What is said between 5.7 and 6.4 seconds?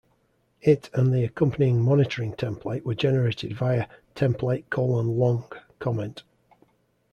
comment.